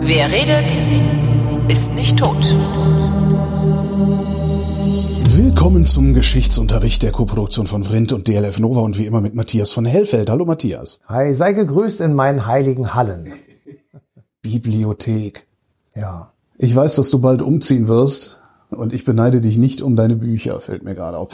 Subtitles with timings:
[0.00, 0.70] Wer redet,
[1.66, 2.36] ist nicht tot.
[5.34, 9.72] Willkommen zum Geschichtsunterricht der Koproduktion von Vrindt und DLF Nova und wie immer mit Matthias
[9.72, 10.30] von Hellfeld.
[10.30, 11.00] Hallo Matthias.
[11.08, 13.32] Hi, sei gegrüßt in meinen heiligen Hallen.
[14.42, 15.44] Bibliothek.
[15.96, 16.32] Ja.
[16.56, 18.38] Ich weiß, dass du bald umziehen wirst
[18.70, 21.28] und ich beneide dich nicht um deine Bücher, fällt mir gerade auf.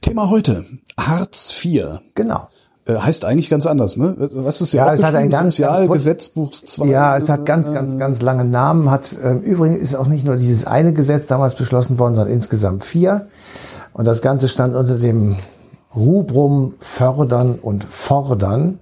[0.00, 0.64] Thema heute,
[0.98, 2.00] Hartz IV.
[2.14, 2.48] Genau.
[2.84, 4.16] Äh, heißt eigentlich ganz anders, ne?
[4.18, 6.86] Was ist Ja, es hat ein ganz- Sozialgesetzbuchs 2.
[6.86, 8.90] Ja, es hat ganz, ganz, ganz lange Namen.
[8.90, 12.82] Hat ähm, übrigens ist auch nicht nur dieses eine Gesetz damals beschlossen worden, sondern insgesamt
[12.84, 13.28] vier.
[13.92, 15.36] Und das Ganze stand unter dem
[15.94, 18.78] Rubrum fördern und fordern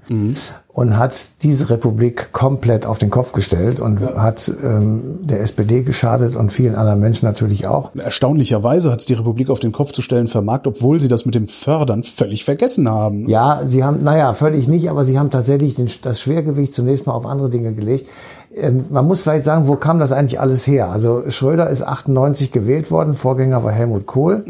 [0.72, 6.36] und hat diese Republik komplett auf den Kopf gestellt und hat ähm, der SPD geschadet
[6.36, 7.90] und vielen anderen Menschen natürlich auch.
[7.96, 11.34] Erstaunlicherweise hat es die Republik auf den Kopf zu stellen vermagt, obwohl sie das mit
[11.34, 13.28] dem Fördern völlig vergessen haben.
[13.28, 17.14] Ja, sie haben, naja, völlig nicht, aber sie haben tatsächlich den, das Schwergewicht zunächst mal
[17.14, 18.06] auf andere Dinge gelegt.
[18.54, 20.90] Ähm, man muss vielleicht sagen, wo kam das eigentlich alles her?
[20.90, 24.44] Also Schröder ist 98 gewählt worden, Vorgänger war Helmut Kohl.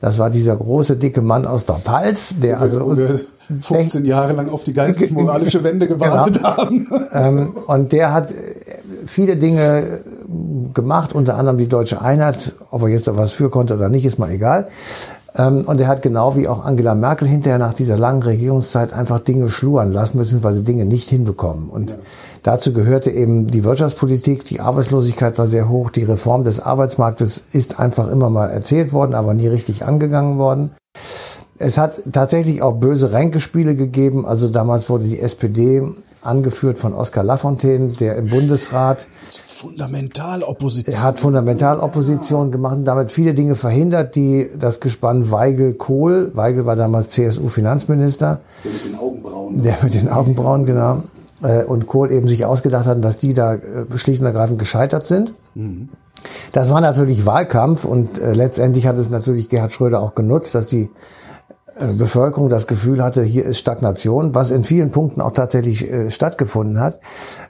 [0.00, 2.86] Das war dieser große, dicke Mann aus der Pfalz, der also...
[2.86, 6.86] Wo wir 15 Jahre lang auf die geistig-moralische Wende gewartet haben.
[7.12, 8.34] ähm, und der hat äh,
[9.06, 12.54] viele Dinge äh, gemacht, unter anderem die deutsche Einheit.
[12.70, 14.68] Ob er jetzt da was für konnte oder nicht, ist mal egal.
[15.34, 19.20] Ähm, und er hat genau wie auch Angela Merkel hinterher nach dieser langen Regierungszeit einfach
[19.20, 21.68] Dinge schluren lassen, beziehungsweise Dinge nicht hinbekommen.
[21.68, 21.96] Und
[22.42, 27.78] dazu gehörte eben die Wirtschaftspolitik, die Arbeitslosigkeit war sehr hoch, die Reform des Arbeitsmarktes ist
[27.78, 30.70] einfach immer mal erzählt worden, aber nie richtig angegangen worden.
[31.60, 34.26] Es hat tatsächlich auch böse Ränkespiele gegeben.
[34.26, 35.82] Also damals wurde die SPD
[36.22, 40.94] angeführt von Oskar Lafontaine, der im Bundesrat, Fundamentalopposition.
[40.94, 46.76] er hat Fundamentalopposition gemacht und damit viele Dinge verhindert, die das Gespann Weigel-Kohl, Weigel war
[46.76, 49.62] damals CSU-Finanzminister, Der mit den Augenbrauen.
[49.62, 51.02] der mit den Augenbrauen, genau,
[51.42, 53.60] äh, und Kohl eben sich ausgedacht hatten, dass die da äh,
[53.96, 55.34] schlicht und ergreifend gescheitert sind.
[56.52, 60.66] Das war natürlich Wahlkampf und äh, letztendlich hat es natürlich Gerhard Schröder auch genutzt, dass
[60.66, 60.90] die
[61.78, 66.80] Bevölkerung das Gefühl hatte, hier ist Stagnation, was in vielen Punkten auch tatsächlich äh, stattgefunden
[66.80, 66.98] hat.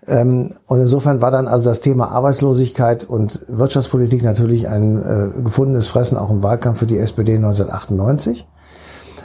[0.07, 5.89] Ähm, und insofern war dann also das Thema Arbeitslosigkeit und Wirtschaftspolitik natürlich ein äh, gefundenes
[5.89, 8.47] Fressen auch im Wahlkampf für die SPD 1998.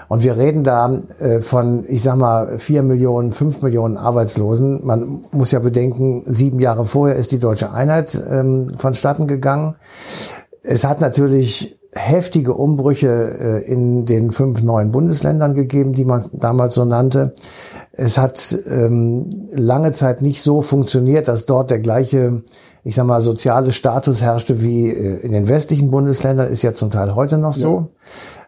[0.07, 4.85] Und wir reden da äh, von, ich sag mal, vier Millionen, fünf Millionen Arbeitslosen.
[4.85, 9.75] Man muss ja bedenken, sieben Jahre vorher ist die deutsche Einheit ähm, vonstatten gegangen.
[10.61, 16.75] Es hat natürlich heftige Umbrüche äh, in den fünf neuen Bundesländern gegeben, die man damals
[16.75, 17.33] so nannte.
[17.91, 22.43] Es hat ähm, lange Zeit nicht so funktioniert, dass dort der gleiche,
[22.83, 26.89] ich sag mal, soziale Status herrschte wie äh, in den westlichen Bundesländern, ist ja zum
[26.89, 27.89] Teil heute noch so.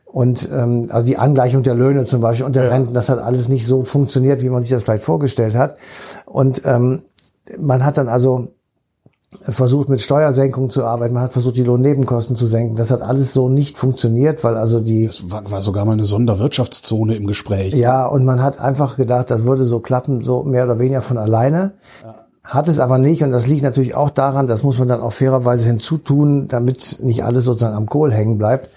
[0.06, 3.50] Und ähm, also die Angleichung der Löhne zum Beispiel und der Renten, das hat alles
[3.50, 5.76] nicht so funktioniert, wie man sich das vielleicht vorgestellt hat.
[6.26, 7.04] Und ähm,
[7.60, 8.48] man hat dann also
[9.42, 12.76] versucht mit Steuersenkungen zu arbeiten, man hat versucht die Lohnnebenkosten zu senken.
[12.76, 16.06] Das hat alles so nicht funktioniert, weil also die Es war, war sogar mal eine
[16.06, 17.74] Sonderwirtschaftszone im Gespräch.
[17.74, 21.18] ja und man hat einfach gedacht, das würde so klappen, so mehr oder weniger von
[21.18, 21.74] alleine.
[22.44, 25.14] Hat es aber nicht und das liegt natürlich auch daran, das muss man dann auch
[25.14, 28.70] fairerweise hinzutun, damit nicht alles sozusagen am Kohl hängen bleibt.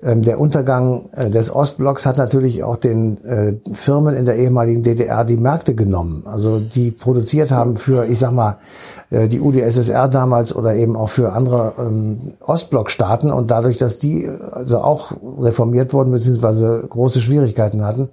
[0.00, 4.84] Ähm, der Untergang äh, des Ostblocks hat natürlich auch den äh, Firmen in der ehemaligen
[4.84, 6.22] DDR die Märkte genommen.
[6.24, 8.58] Also die produziert haben für, ich sag mal,
[9.10, 14.28] äh, die UdSSR damals oder eben auch für andere ähm, Ostblockstaaten und dadurch, dass die
[14.52, 18.10] also auch reformiert wurden beziehungsweise große Schwierigkeiten hatten,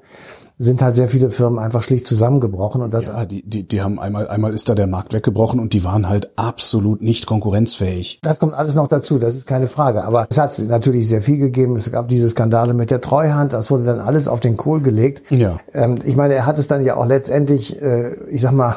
[0.58, 4.00] sind halt sehr viele Firmen einfach schlicht zusammengebrochen und das Ja, die, die, die haben
[4.00, 8.20] einmal, einmal ist da der Markt weggebrochen und die waren halt absolut nicht konkurrenzfähig.
[8.22, 10.06] Das kommt alles noch dazu, das ist keine Frage.
[10.06, 11.76] Aber es hat natürlich sehr viel gegeben.
[11.76, 15.30] Es gab diese Skandale mit der Treuhand, das wurde dann alles auf den Kohl gelegt.
[15.30, 15.58] Ja.
[15.74, 18.76] Ähm, ich meine, er hat es dann ja auch letztendlich, äh, ich sag mal,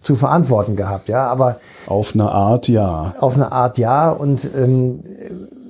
[0.00, 1.26] zu verantworten gehabt, ja.
[1.26, 3.14] Aber Auf eine Art, ja.
[3.18, 4.10] auf eine Art ja.
[4.10, 5.00] Und ähm,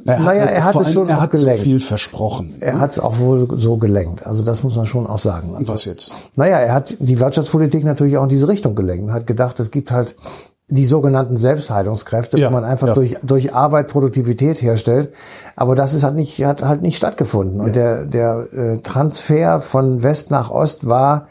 [0.07, 1.63] Er hat, naja, halt- er hat es schon er hat gelenkt.
[1.63, 2.55] viel versprochen.
[2.61, 4.27] er hat es auch wohl so gelenkt.
[4.27, 5.55] Also das muss man schon auch sagen.
[5.57, 6.13] Also, Was jetzt?
[6.37, 9.09] Naja, er hat die Wirtschaftspolitik natürlich auch in diese Richtung gelenkt.
[9.09, 10.15] Er hat gedacht, es gibt halt
[10.69, 12.95] die sogenannten Selbstheilungskräfte, Ja, wo man einfach ja.
[12.95, 15.11] durch, durch Arbeit Produktivität herstellt.
[15.57, 17.61] Aber das ist halt nicht, hat halt nicht stattgefunden.
[17.61, 21.27] Und der, der äh, Transfer von West nach Ost war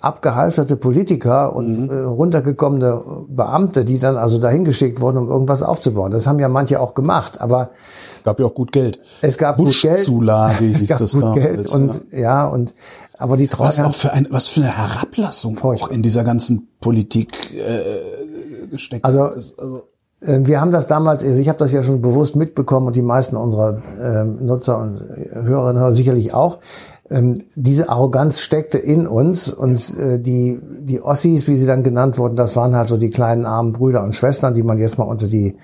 [0.00, 1.90] abgehalfterte Politiker und Mhm.
[1.90, 6.10] äh, runtergekommene Beamte, die dann also dahin geschickt wurden, um irgendwas aufzubauen.
[6.10, 7.70] Das haben ja manche auch gemacht, aber
[8.24, 9.00] Gab ja auch gut Geld.
[9.22, 9.98] es gab gut Geld.
[9.98, 12.74] Es hieß gab das gut damals, Geld und ja und
[13.18, 16.68] aber die Was Treuhand auch für ein, was für eine Herablassung auch in dieser ganzen
[16.80, 19.58] Politik äh, gesteckt Also- ist.
[19.58, 19.82] Also
[20.20, 23.02] äh, wir haben das damals, also ich habe das ja schon bewusst mitbekommen und die
[23.02, 25.00] meisten unserer ähm, Nutzer und
[25.32, 26.58] Hörerinnen und Hörer sicherlich auch.
[27.10, 32.18] Ähm, diese Arroganz steckte in uns und äh, die, die Ossis, wie sie dann genannt
[32.18, 35.04] wurden, das waren halt so die kleinen armen Brüder und Schwestern, die man jetzt mal
[35.04, 35.56] unter die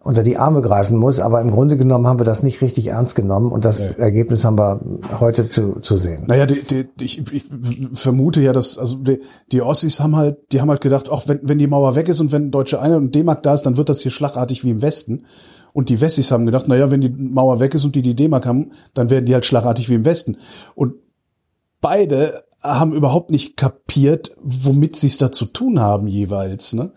[0.00, 1.20] unter die Arme greifen muss.
[1.20, 3.90] Aber im Grunde genommen haben wir das nicht richtig ernst genommen und das ja.
[3.98, 4.80] Ergebnis haben wir
[5.20, 6.24] heute zu, zu sehen.
[6.26, 7.44] Naja, die, die, ich, ich
[7.92, 9.20] vermute ja, dass also die,
[9.52, 12.20] die Ossis haben halt, die haben halt gedacht, auch wenn, wenn die Mauer weg ist
[12.20, 14.82] und wenn deutsche Einheit und D-Mark da ist, dann wird das hier schlagartig wie im
[14.82, 15.24] Westen.
[15.72, 18.46] Und die Wessis haben gedacht, naja, wenn die Mauer weg ist und die die D-Mark
[18.46, 20.36] haben, dann werden die halt schlagartig wie im Westen.
[20.74, 20.94] Und
[21.80, 26.72] beide haben überhaupt nicht kapiert, womit sie es da zu tun haben jeweils.
[26.72, 26.90] Ne?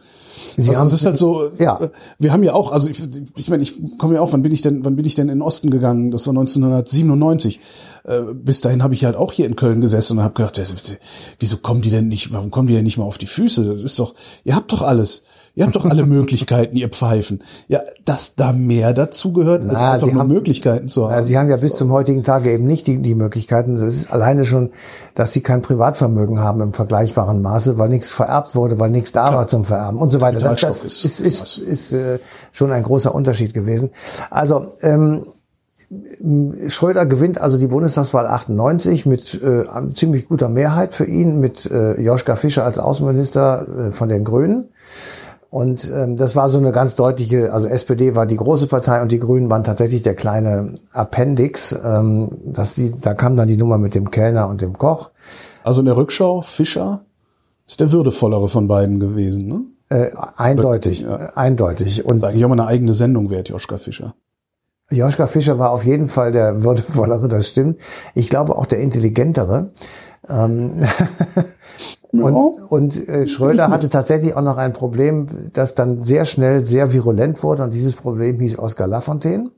[0.57, 1.91] Sie also, haben es ist halt so, ja.
[2.17, 2.99] wir haben ja auch, also ich,
[3.37, 5.37] ich meine, ich komme ja auch, wann bin ich denn, wann bin ich denn in
[5.37, 6.11] den Osten gegangen?
[6.11, 7.59] Das war 1997.
[8.03, 10.59] Äh, bis dahin habe ich halt auch hier in Köln gesessen und habe gedacht,
[11.39, 13.65] wieso kommen die denn nicht, warum kommen die denn nicht mal auf die Füße?
[13.65, 15.23] Das ist doch, ihr habt doch alles.
[15.53, 17.43] Ihr habt doch alle Möglichkeiten, ihr Pfeifen.
[17.67, 21.15] Ja, dass da mehr dazu gehört, als Na, einfach nur haben, Möglichkeiten zu haben.
[21.15, 23.73] Na, sie haben ja bis zum heutigen Tage eben nicht die, die Möglichkeiten.
[23.73, 24.69] Es ist alleine schon,
[25.13, 29.25] dass sie kein Privatvermögen haben im vergleichbaren Maße, weil nichts vererbt wurde, weil nichts da
[29.25, 29.39] Klar.
[29.39, 30.39] war zum Vererben und so weiter.
[30.39, 32.19] Das, das ist, ist, ist, ist äh,
[32.53, 33.89] schon ein großer Unterschied gewesen.
[34.29, 35.25] Also ähm,
[36.67, 39.63] Schröder gewinnt also die Bundestagswahl 98 mit äh,
[39.93, 44.69] ziemlich guter Mehrheit für ihn, mit äh, Joschka Fischer als Außenminister äh, von den Grünen.
[45.51, 49.11] Und ähm, das war so eine ganz deutliche, also SPD war die große Partei und
[49.11, 51.77] die Grünen waren tatsächlich der kleine Appendix.
[51.83, 55.11] Ähm, dass die, da kam dann die Nummer mit dem Kellner und dem Koch.
[55.65, 57.01] Also in der Rückschau, Fischer
[57.67, 59.65] ist der würdevollere von beiden gewesen, ne?
[59.89, 61.17] Äh, eindeutig, ja.
[61.35, 62.05] eindeutig.
[62.05, 64.15] Und eigentlich auch mal eine eigene Sendung wert, Joschka Fischer.
[64.89, 67.81] Joschka Fischer war auf jeden Fall der würdevollere, das stimmt.
[68.15, 69.71] Ich glaube auch der intelligentere.
[70.29, 70.85] Ähm
[72.11, 76.93] Und, und äh, Schröder hatte tatsächlich auch noch ein Problem, das dann sehr schnell sehr
[76.93, 77.63] virulent wurde.
[77.63, 79.49] Und dieses Problem hieß Oskar Lafontaine.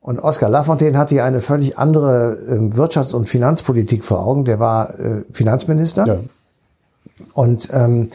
[0.00, 4.44] Und Oskar Lafontaine hatte ja eine völlig andere äh, Wirtschafts- und Finanzpolitik vor Augen.
[4.44, 6.06] Der war äh, Finanzminister.
[6.06, 6.16] Ja.
[7.34, 8.10] Und ähm,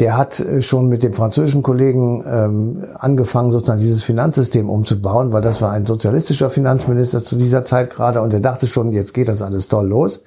[0.00, 5.42] der hat äh, schon mit dem französischen Kollegen ähm, angefangen, sozusagen dieses Finanzsystem umzubauen, weil
[5.42, 9.28] das war ein sozialistischer Finanzminister zu dieser Zeit gerade und er dachte schon, jetzt geht
[9.28, 10.22] das alles toll los.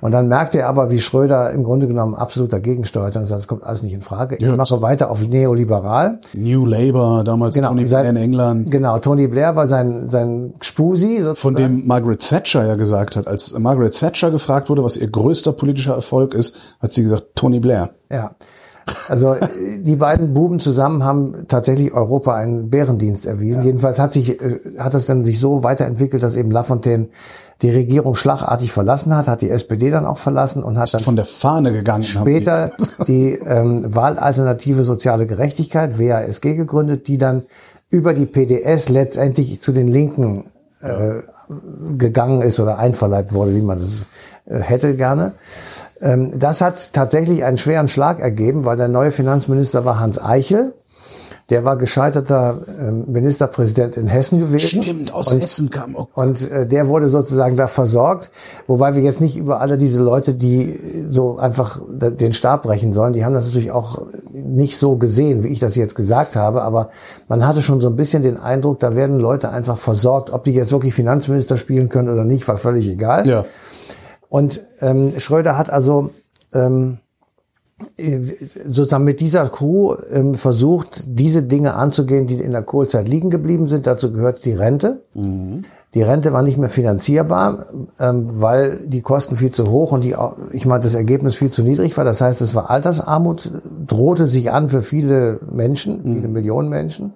[0.00, 3.40] Und dann merkte er aber, wie Schröder im Grunde genommen absolut dagegen steuert und sagt,
[3.40, 4.36] das kommt alles nicht in Frage.
[4.36, 4.56] Ich ja.
[4.56, 6.20] mache weiter auf neoliberal.
[6.34, 8.70] New Labour, damals genau, Tony Blair in England.
[8.70, 11.16] Genau, Tony Blair war sein, sein Spusi.
[11.16, 11.36] Sozusagen.
[11.36, 15.52] Von dem Margaret Thatcher ja gesagt hat, als Margaret Thatcher gefragt wurde, was ihr größter
[15.52, 17.90] politischer Erfolg ist, hat sie gesagt, Tony Blair.
[18.10, 18.32] Ja.
[19.08, 19.36] Also
[19.80, 23.62] die beiden Buben zusammen haben tatsächlich Europa einen Bärendienst erwiesen.
[23.62, 23.66] Ja.
[23.66, 27.08] Jedenfalls hat sich äh, hat es dann sich so weiterentwickelt, dass eben Lafontaine
[27.62, 31.16] die Regierung schlagartig verlassen hat, hat die SPD dann auch verlassen und hat dann von
[31.16, 32.04] der Fahne gegangen.
[32.04, 32.70] Später
[33.08, 37.42] die ähm, Wahlalternative Soziale Gerechtigkeit WASG gegründet, die dann
[37.90, 40.44] über die PDS letztendlich zu den Linken
[40.82, 41.22] äh,
[41.96, 44.08] gegangen ist oder einverleibt wurde, wie man das äh,
[44.48, 45.32] hätte gerne.
[46.00, 50.72] Ähm, das hat tatsächlich einen schweren Schlag ergeben, weil der neue Finanzminister war Hans Eichel.
[51.50, 54.82] Der war gescheiterter ähm, Ministerpräsident in Hessen gewesen.
[54.82, 56.08] Stimmt, aus und, Hessen kam auch.
[56.14, 58.30] Und äh, der wurde sozusagen da versorgt.
[58.66, 63.14] Wobei wir jetzt nicht über alle diese Leute, die so einfach den Stab brechen sollen,
[63.14, 66.60] die haben das natürlich auch nicht so gesehen, wie ich das jetzt gesagt habe.
[66.60, 66.90] Aber
[67.28, 70.30] man hatte schon so ein bisschen den Eindruck, da werden Leute einfach versorgt.
[70.30, 73.26] Ob die jetzt wirklich Finanzminister spielen können oder nicht, war völlig egal.
[73.26, 73.46] Ja.
[74.28, 76.10] Und ähm, Schröder hat also
[76.52, 76.98] ähm,
[78.64, 83.66] sozusagen mit dieser Crew ähm, versucht, diese Dinge anzugehen, die in der Kohlzeit liegen geblieben
[83.66, 83.86] sind.
[83.86, 85.02] Dazu gehört die Rente.
[85.14, 85.64] Mhm.
[85.94, 87.66] Die Rente war nicht mehr finanzierbar,
[87.98, 90.14] ähm, weil die Kosten viel zu hoch und die,
[90.52, 92.04] ich meine, das Ergebnis viel zu niedrig war.
[92.04, 93.52] Das heißt, es war Altersarmut,
[93.86, 96.32] drohte sich an für viele Menschen, viele mhm.
[96.32, 97.14] Millionen Menschen.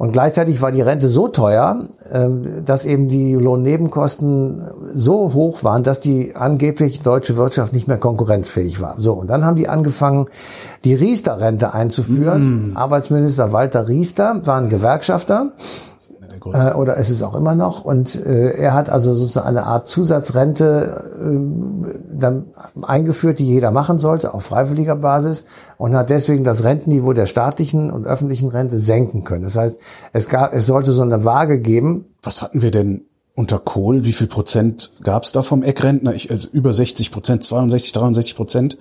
[0.00, 5.82] Und gleichzeitig war die Rente so teuer, ähm, dass eben die Lohnnebenkosten so hoch waren,
[5.82, 8.94] dass die angeblich deutsche Wirtschaft nicht mehr konkurrenzfähig war.
[8.96, 10.24] So, und dann haben die angefangen,
[10.84, 12.72] die Riester-Rente einzuführen.
[12.72, 12.76] Mm.
[12.78, 15.52] Arbeitsminister Walter Riester war ein Gewerkschafter
[16.46, 17.84] äh, oder ist es auch immer noch.
[17.84, 22.46] Und äh, er hat also sozusagen eine Art Zusatzrente äh, dann
[22.82, 25.44] eingeführt, die jeder machen sollte, auf freiwilliger Basis
[25.76, 29.44] und hat deswegen das Rentenniveau der staatlichen und öffentlichen Rente senken können.
[29.44, 29.78] Das heißt,
[30.12, 32.06] es, gab, es sollte so eine Waage geben.
[32.22, 33.06] Was hatten wir denn
[33.40, 36.14] unter Kohl, wie viel Prozent gab es da vom Eckrentner?
[36.14, 38.76] Ich, also über 60 Prozent, 62, 63 Prozent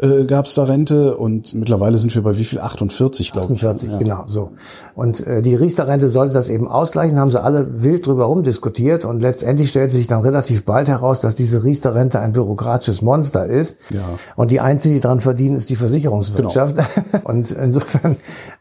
[0.00, 2.58] äh, gab es da Rente und mittlerweile sind wir bei wie viel?
[2.58, 3.64] 48, glaube ich.
[3.64, 4.50] 48, genau, so.
[4.96, 9.22] Und äh, die Riester-Rente sollte das eben ausgleichen, haben sie alle wild drüber rumdiskutiert und
[9.22, 13.76] letztendlich stellte sich dann relativ bald heraus, dass diese Riester-Rente ein bürokratisches Monster ist.
[13.90, 14.00] Ja.
[14.34, 16.76] Und die einzigen, die daran verdienen, ist die Versicherungswirtschaft.
[16.76, 17.24] Genau.
[17.24, 18.16] Und insofern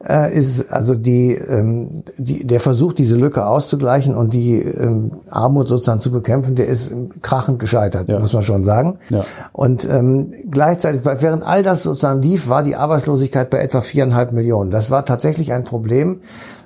[0.08, 5.68] äh, ist also die, ähm, die, der Versuch, diese Lücke auszugleichen und die ähm, Armut
[5.68, 6.92] sozusagen zu bekämpfen, der ist
[7.22, 8.20] krachend gescheitert, Ja.
[8.20, 9.00] muss man schon sagen.
[9.10, 9.24] Ja.
[9.54, 14.70] Und ähm, gleichzeitig, während all das sozusagen lief, war die Arbeitslosigkeit bei etwa viereinhalb Millionen.
[14.72, 16.20] Das war tatsächlich ein Problem,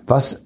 [0.08, 0.42] was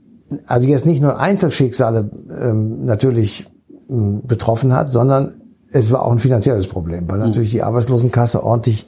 [0.46, 3.50] also jetzt nicht nur Einzelschicksale ähm, natürlich
[3.90, 5.36] ähm, betroffen hat, sondern
[5.72, 8.88] es war auch ein finanzielles Problem, weil natürlich die Arbeitslosenkasse ordentlich,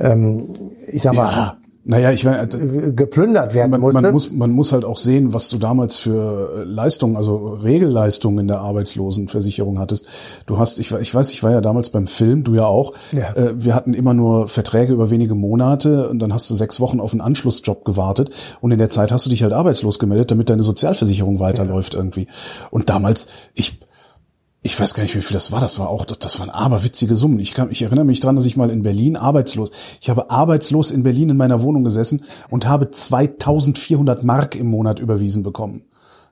[0.00, 0.48] ähm,
[0.90, 1.56] ich sag mal, Ja.
[1.84, 4.00] Naja, ich meine, geplündert werden man, musste.
[4.00, 8.38] man, muss, man muss halt auch sehen, was du damals für äh, Leistungen, also Regelleistungen
[8.38, 10.06] in der Arbeitslosenversicherung hattest.
[10.46, 12.92] Du hast, ich, ich weiß, ich war ja damals beim Film, du ja auch.
[13.10, 13.34] Ja.
[13.34, 17.00] Äh, wir hatten immer nur Verträge über wenige Monate und dann hast du sechs Wochen
[17.00, 20.50] auf einen Anschlussjob gewartet und in der Zeit hast du dich halt arbeitslos gemeldet, damit
[20.50, 22.28] deine Sozialversicherung weiterläuft irgendwie.
[22.70, 23.80] Und damals, ich,
[24.64, 25.60] ich weiß gar nicht, wie viel das war.
[25.60, 27.40] Das war auch, das, waren aberwitzige Summen.
[27.40, 30.92] Ich, kann, ich erinnere mich dran, dass ich mal in Berlin arbeitslos, ich habe arbeitslos
[30.92, 35.82] in Berlin in meiner Wohnung gesessen und habe 2400 Mark im Monat überwiesen bekommen.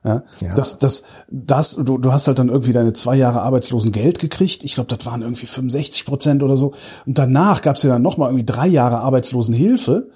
[0.03, 0.55] Ja, Ja.
[0.55, 4.63] Das, das, das, du, du hast halt dann irgendwie deine zwei Jahre Arbeitslosengeld gekriegt.
[4.63, 6.73] Ich glaube, das waren irgendwie 65 Prozent oder so.
[7.05, 10.09] Und danach gab es ja dann nochmal irgendwie drei Jahre Arbeitslosenhilfe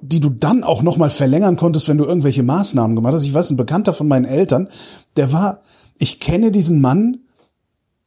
[0.00, 3.24] die du dann auch noch mal verlängern konntest, wenn du irgendwelche Maßnahmen gemacht hast.
[3.24, 4.68] Ich weiß, ein Bekannter von meinen Eltern,
[5.16, 5.60] der war,
[5.98, 7.18] ich kenne diesen Mann,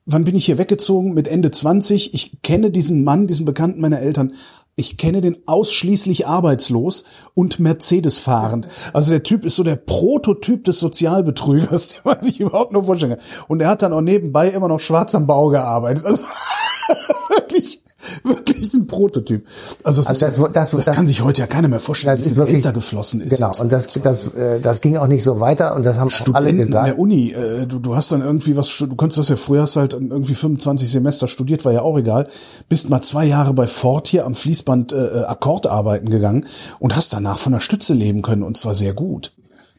[0.06, 1.13] wann bin ich hier weggezogen?
[1.13, 2.13] Mit Ende 20.
[2.13, 4.34] Ich kenne diesen Mann, diesen Bekannten meiner Eltern.
[4.77, 8.68] Ich kenne den ausschließlich arbeitslos und Mercedes fahrend.
[8.94, 13.13] Also der Typ ist so der Prototyp des Sozialbetrügers, den man sich überhaupt nur vorstellen
[13.18, 13.25] kann.
[13.48, 16.06] Und er hat dann auch nebenbei immer noch schwarz am Bau gearbeitet.
[16.06, 16.25] Also
[17.30, 17.82] wirklich,
[18.24, 19.45] wirklich ein Prototyp.
[19.83, 22.25] Also das, Also das- das- das, das- kann sich heute ja keiner mehr vorstellen, Das
[22.29, 23.35] wie viel Geld da geflossen ist.
[23.35, 26.33] Genau, und das, das, äh, das ging auch nicht so weiter und das haben auch
[26.33, 26.88] alle Studenten an gesagt.
[26.88, 29.75] der Uni, äh, du, du hast dann irgendwie was, du konntest das ja früher hast
[29.75, 32.27] halt irgendwie 25 Semester studiert, war ja auch egal,
[32.69, 36.45] bist mal zwei Jahre bei Ford hier am Fließband äh, Akkordarbeiten gegangen
[36.79, 39.31] und hast danach von der Stütze leben können und zwar sehr gut.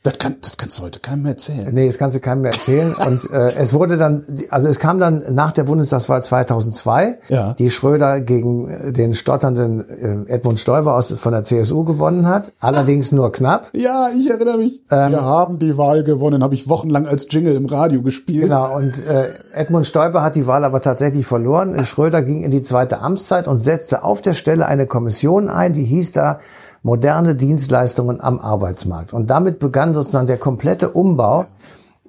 [0.06, 1.68] Das, kann, das kannst du heute keinem mehr erzählen.
[1.72, 2.94] Nee, das kannst du keinem mehr erzählen.
[3.06, 7.54] Und äh, es wurde dann, also es kam dann nach der Bundestagswahl 2002, Ja.
[7.54, 12.52] die Schröder gegen äh, den stotternden äh, Edmund Stoiber aus, von der CSU gewonnen hat.
[12.60, 13.70] Allerdings nur knapp.
[13.74, 14.80] Ja, ich erinnere mich.
[14.90, 18.44] Ähm, Wir haben die Wahl gewonnen, habe ich wochenlang als Jingle im Radio gespielt.
[18.44, 21.84] Genau, und äh, Edmund Stoiber hat die Wahl aber tatsächlich verloren.
[21.84, 25.84] Schröder ging in die zweite Amtszeit und setzte auf der Stelle eine Kommission ein, die
[25.84, 26.38] hieß da
[26.86, 29.12] moderne Dienstleistungen am Arbeitsmarkt.
[29.12, 31.46] Und damit begann sozusagen der komplette Umbau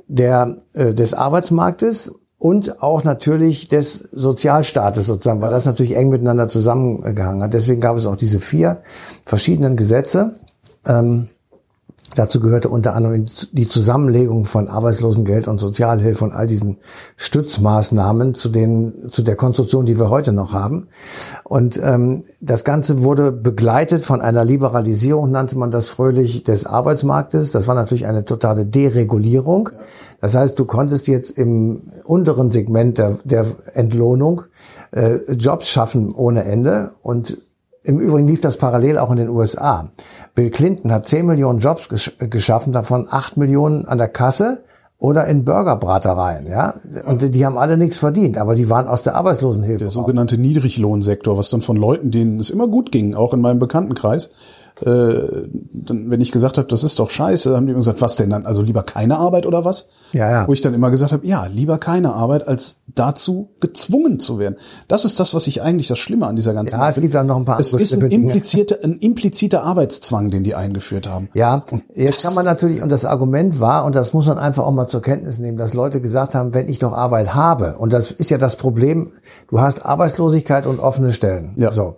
[0.07, 6.48] der, äh, des Arbeitsmarktes und auch natürlich des Sozialstaates sozusagen, weil das natürlich eng miteinander
[6.48, 7.55] zusammengehangen hat.
[7.55, 8.81] Deswegen gab es auch diese vier
[9.25, 10.36] verschiedenen Gesetze.
[10.86, 11.29] Ähm,
[12.17, 16.77] Dazu gehörte unter anderem die Zusammenlegung von Arbeitslosengeld und Sozialhilfe und all diesen
[17.15, 20.88] Stützmaßnahmen zu den zu der Konstruktion, die wir heute noch haben.
[21.43, 27.51] Und ähm, das Ganze wurde begleitet von einer Liberalisierung, nannte man das fröhlich, des Arbeitsmarktes.
[27.51, 29.69] Das war natürlich eine totale Deregulierung.
[30.19, 33.45] Das heißt, du konntest jetzt im unteren Segment der, der
[33.75, 34.41] Entlohnung
[34.89, 37.38] äh, Jobs schaffen ohne Ende und
[37.88, 39.88] im Übrigen lief das parallel auch in den USA.
[40.36, 44.62] Bill Clinton hat 10 Millionen Jobs gesch geschaffen, davon 8 Millionen an der Kasse
[45.00, 46.74] oder in Burgerbratereien, ja.
[47.06, 49.77] Und die haben alle nichts verdient, aber die waren aus der Arbeitslosenhilfe.
[49.77, 49.94] Der raus.
[49.94, 54.32] sogenannte Niedriglohnsektor, was dann von Leuten, denen es immer gut ging, auch in meinem Bekanntenkreis,
[54.81, 58.15] äh, dann, wenn ich gesagt habe, das ist doch scheiße, haben die immer gesagt, was
[58.15, 58.46] denn dann?
[58.46, 59.89] Also lieber keine Arbeit oder was?
[60.13, 60.48] Ja, ja.
[60.48, 64.55] Wo ich dann immer gesagt habe, ja, lieber keine Arbeit, als dazu gezwungen zu werden.
[64.88, 67.27] Das ist das, was ich eigentlich das Schlimme an dieser ganzen Ja, es gibt dann
[67.27, 71.29] noch ein paar Es ist ein implizierter, ein impliziter Arbeitszwang, den die eingeführt haben.
[71.34, 74.63] Ja, jetzt das- kann man natürlich, und das Argument war, und das muss man einfach
[74.65, 77.93] auch mal zur Kenntnis nehmen, dass Leute gesagt haben, wenn ich doch Arbeit habe, und
[77.93, 79.12] das ist ja das Problem,
[79.50, 81.51] du hast Arbeitslosigkeit und offene Stellen.
[81.55, 81.72] Ja.
[81.72, 81.96] So.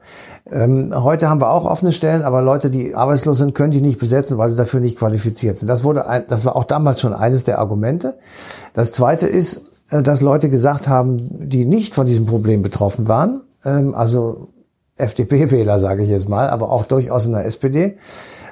[0.51, 4.00] Ähm, heute haben wir auch offene Stellen, aber Leute, die arbeitslos sind, können die nicht
[4.00, 5.68] besetzen, weil sie dafür nicht qualifiziert sind.
[5.68, 8.18] Das wurde, ein, das war auch damals schon eines der Argumente.
[8.74, 13.41] Das zweite ist, äh, dass Leute gesagt haben, die nicht von diesem Problem betroffen waren,
[13.63, 14.48] ähm, also
[14.98, 17.96] FDP-Wähler, sage ich jetzt mal, aber auch durchaus in der SPD.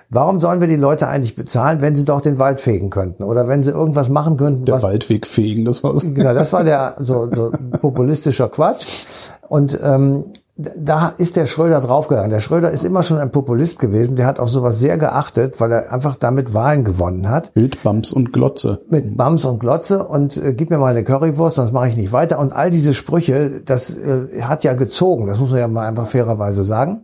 [0.09, 3.49] Warum sollen wir die Leute eigentlich bezahlen, wenn sie doch den Wald fegen könnten oder
[3.49, 6.07] wenn sie irgendwas machen könnten, Der was Waldweg fegen, das war so.
[6.09, 7.51] Genau, das war der so, so
[7.81, 9.05] populistischer Quatsch.
[9.49, 10.25] Und ähm,
[10.57, 12.31] da ist der Schröder draufgegangen.
[12.31, 14.15] Der Schröder ist immer schon ein Populist gewesen.
[14.15, 17.53] Der hat auf sowas sehr geachtet, weil er einfach damit Wahlen gewonnen hat.
[17.53, 18.81] Bild, Bams und Glotze.
[18.89, 22.11] Mit Bams und Glotze und äh, gib mir mal eine Currywurst, sonst mache ich nicht
[22.11, 22.39] weiter.
[22.39, 25.27] Und all diese Sprüche, das äh, hat ja gezogen.
[25.27, 27.01] Das muss man ja mal einfach fairerweise sagen.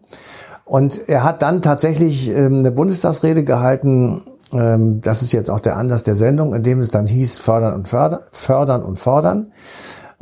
[0.66, 4.24] Und er hat dann tatsächlich ähm, eine Bundestagsrede gehalten.
[4.52, 7.76] Ähm, das ist jetzt auch der Anlass der Sendung, in dem es dann hieß fördern
[7.76, 9.52] und fördern, fördern und fordern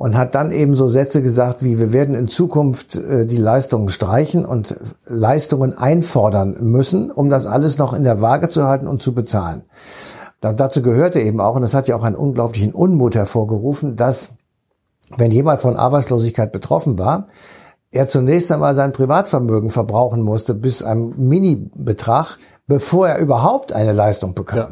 [0.02, 3.90] und hat dann eben so Sätze gesagt wie, wir werden in Zukunft äh, die Leistungen
[3.90, 9.04] streichen und Leistungen einfordern müssen, um das alles noch in der Waage zu halten und
[9.04, 9.62] zu bezahlen.
[10.40, 14.38] Dann, dazu gehörte eben auch, und das hat ja auch einen unglaublichen Unmut hervorgerufen, dass
[15.18, 17.28] wenn jemand von Arbeitslosigkeit betroffen war,
[17.92, 24.34] er zunächst einmal sein Privatvermögen verbrauchen musste bis einem Mini-Betrag, bevor er überhaupt eine Leistung
[24.34, 24.58] bekam.
[24.58, 24.70] Ja.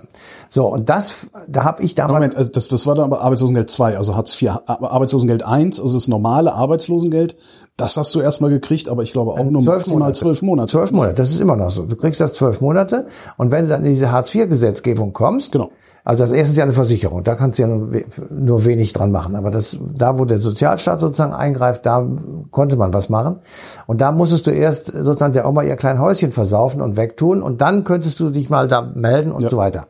[0.49, 2.13] So, und das, da habe ich damals...
[2.13, 4.51] Moment, also das, das war dann aber Arbeitslosengeld 2, also Hartz IV.
[4.65, 7.35] Arbeitslosengeld 1, also das normale Arbeitslosengeld,
[7.75, 10.71] das hast du erstmal gekriegt, aber ich glaube auch nur maximal zwölf Monate.
[10.71, 11.83] Zwölf Monate, das ist immer noch so.
[11.83, 15.71] Du kriegst das zwölf Monate und wenn du dann in diese Hartz-IV-Gesetzgebung kommst, genau.
[16.10, 17.92] Also das erste ist ja eine Versicherung, da kannst du ja nur,
[18.32, 19.36] nur wenig dran machen.
[19.36, 22.04] Aber das, da, wo der Sozialstaat sozusagen eingreift, da
[22.50, 23.42] konnte man was machen.
[23.86, 27.62] Und da musstest du erst sozusagen der Oma ihr klein Häuschen versaufen und wegtun und
[27.62, 29.51] dann könntest du dich mal da melden und ja.
[29.51, 29.86] so weiter.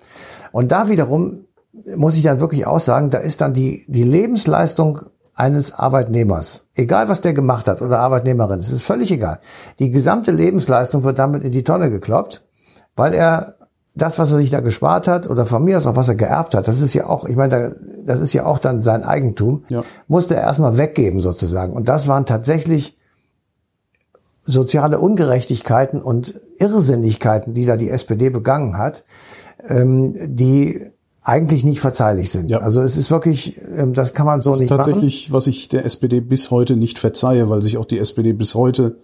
[0.51, 1.45] Und da wiederum
[1.95, 4.99] muss ich dann wirklich aussagen, da ist dann die, die Lebensleistung
[5.35, 9.39] eines Arbeitnehmers, egal was der gemacht hat oder Arbeitnehmerin, es ist völlig egal.
[9.79, 12.43] Die gesamte Lebensleistung wird damit in die Tonne gekloppt,
[12.97, 13.55] weil er
[14.01, 16.55] das, was er sich da gespart hat oder von mir aus auch was er geerbt
[16.55, 17.75] hat, das ist ja auch, ich meine,
[18.05, 19.83] das ist ja auch dann sein Eigentum, ja.
[20.07, 21.73] musste er erstmal weggeben sozusagen.
[21.73, 22.97] Und das waren tatsächlich
[24.43, 29.03] soziale Ungerechtigkeiten und Irrsinnigkeiten, die da die SPD begangen hat,
[29.67, 30.81] ähm, die
[31.21, 32.49] eigentlich nicht verzeihlich sind.
[32.49, 32.59] Ja.
[32.59, 34.77] Also es ist wirklich, ähm, das kann man so das nicht machen.
[34.79, 37.99] Das ist tatsächlich, was ich der SPD bis heute nicht verzeihe, weil sich auch die
[37.99, 38.95] SPD bis heute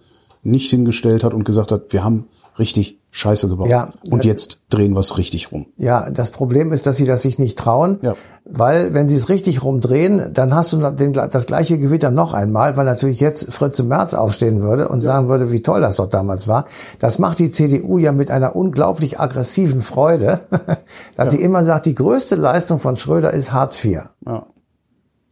[0.42, 2.26] nicht hingestellt hat und gesagt hat, wir haben
[2.58, 3.68] richtig Scheiße gebaut.
[3.68, 5.66] Ja, und jetzt drehen wir es richtig rum.
[5.76, 8.14] Ja, das Problem ist, dass sie das sich nicht trauen, ja.
[8.44, 12.76] weil wenn sie es richtig rumdrehen, dann hast du den, das gleiche Gewitter noch einmal,
[12.76, 15.06] weil natürlich jetzt Fritz im März aufstehen würde und ja.
[15.06, 16.66] sagen würde, wie toll das doch damals war.
[16.98, 20.40] Das macht die CDU ja mit einer unglaublich aggressiven Freude,
[21.16, 21.30] dass ja.
[21.30, 24.02] sie immer sagt, die größte Leistung von Schröder ist Hartz IV.
[24.26, 24.46] Ja.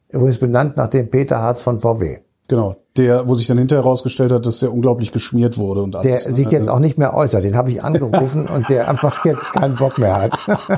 [0.09, 2.24] Übrigens benannt nach dem Peter Hartz von VW.
[2.48, 6.24] Genau, der, wo sich dann hinterher herausgestellt hat, dass der unglaublich geschmiert wurde und alles.
[6.24, 7.42] Der sich jetzt auch nicht mehr äußert.
[7.42, 10.38] Den habe ich angerufen und der einfach jetzt keinen Bock mehr hat.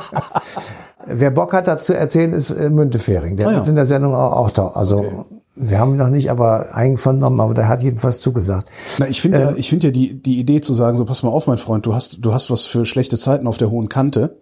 [1.06, 3.37] Wer Bock hat, dazu erzählen, ist äh, Müntefering.
[3.37, 3.56] Der ah, ja.
[3.58, 4.68] wird in der Sendung auch, da.
[4.68, 5.25] Also okay.
[5.56, 8.68] wir haben ihn noch nicht aber einvernommen, aber der hat jedenfalls zugesagt.
[8.98, 11.22] Na, ich finde ähm, ja, ich finde ja die die Idee zu sagen, so pass
[11.22, 13.88] mal auf, mein Freund, du hast du hast was für schlechte Zeiten auf der hohen
[13.88, 14.40] Kante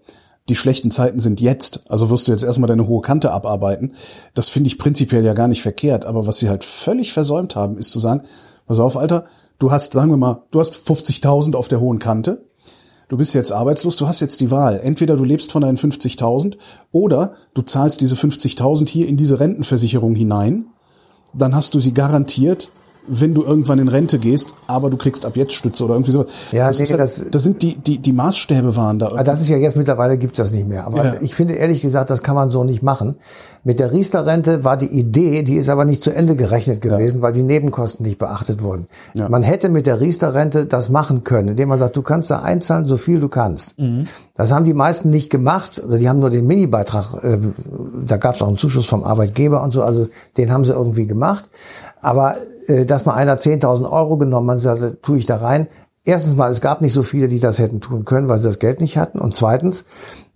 [0.49, 3.95] die schlechten Zeiten sind jetzt, also wirst du jetzt erstmal deine hohe Kante abarbeiten.
[4.35, 6.05] Das finde ich prinzipiell ja gar nicht verkehrt.
[6.05, 8.23] Aber was sie halt völlig versäumt haben, ist zu sagen,
[8.67, 9.25] pass auf, Alter,
[9.59, 12.45] du hast, sagen wir mal, du hast 50.000 auf der hohen Kante.
[13.09, 14.81] Du bist jetzt arbeitslos, du hast jetzt die Wahl.
[14.83, 16.57] Entweder du lebst von deinen 50.000
[16.93, 20.67] oder du zahlst diese 50.000 hier in diese Rentenversicherung hinein.
[21.33, 22.71] Dann hast du sie garantiert
[23.07, 26.27] wenn du irgendwann in Rente gehst, aber du kriegst ab jetzt Stütze oder irgendwie so.
[26.53, 29.09] Ja, das, nee, halt, das, das sind die, die, die Maßstäbe waren da.
[29.23, 30.87] Das ist ja jetzt mittlerweile gibt's das nicht mehr.
[30.87, 31.15] Aber ja.
[31.21, 33.17] ich finde ehrlich gesagt, das kann man so nicht machen.
[33.67, 37.23] Mit der Riester-Rente war die Idee, die ist aber nicht zu Ende gerechnet gewesen, ja.
[37.23, 38.89] weil die Nebenkosten nicht beachtet wurden.
[39.15, 39.31] Ja.
[39.31, 42.85] Man hätte mit der Riester-Rente das machen können, indem man sagt, du kannst da einzahlen,
[42.85, 43.79] so viel du kannst.
[43.81, 44.05] Mhm.
[44.35, 47.39] Das haben die meisten nicht gemacht, oder die haben nur den Mini-Beitrag, äh,
[48.07, 51.49] da gab's auch einen Zuschuss vom Arbeitgeber und so, also den haben sie irgendwie gemacht.
[52.05, 52.37] Aber
[52.67, 55.69] äh, dass mal einer 10.000 Euro genommen hat, sagt, tue ich da rein.
[56.05, 58.59] Erstens mal, es gab nicht so viele, die das hätten tun können, weil sie das
[58.59, 59.19] Geld nicht hatten.
[59.19, 59.87] Und zweitens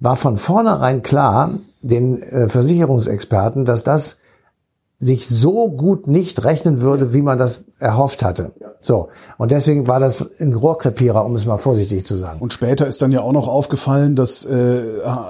[0.00, 4.16] war von vornherein klar, den äh, Versicherungsexperten, dass das
[5.00, 8.50] sich so gut nicht rechnen würde, wie man das erhofft hatte.
[8.80, 9.08] So.
[9.36, 12.40] Und deswegen war das ein Rohrkrepierer, um es mal vorsichtig zu sagen.
[12.40, 14.82] Und später ist dann ja auch noch aufgefallen, dass, äh,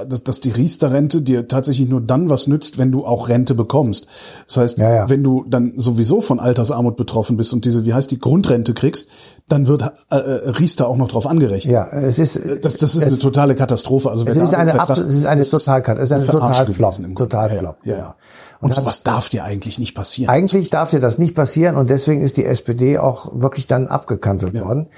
[0.09, 4.07] dass, dass die Riester-Rente dir tatsächlich nur dann was nützt, wenn du auch Rente bekommst.
[4.47, 5.09] Das heißt, ja, ja.
[5.11, 9.09] wenn du dann sowieso von Altersarmut betroffen bist und diese, wie heißt die, Grundrente kriegst,
[9.49, 11.73] dann wird äh, äh Riester auch noch drauf angerechnet.
[11.73, 14.11] Ja, es ist, das, das ist eine totale Katastrophe.
[14.11, 16.03] Also es ist eine, es ist eine Totalkatastrophe.
[16.03, 17.17] Es ist eine Totalflop.
[17.17, 17.77] Totalflop.
[17.85, 18.07] Ja, ja.
[18.09, 18.15] Und,
[18.61, 20.31] und sowas darf dir eigentlich nicht passieren.
[20.31, 24.55] Eigentlich darf dir das nicht passieren und deswegen ist die SPD auch wirklich dann abgekanzelt
[24.55, 24.64] ja.
[24.64, 24.88] worden.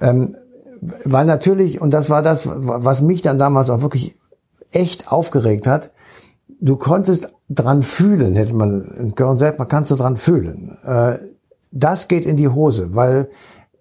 [0.00, 0.36] Ähm,
[1.04, 4.14] weil natürlich, und das war das, was mich dann damals auch wirklich
[4.72, 5.90] echt aufgeregt hat,
[6.60, 10.76] du konntest dran fühlen, hätte man in Köln selbst, man kannst du dran fühlen.
[10.84, 11.18] Äh,
[11.70, 13.28] das geht in die Hose, weil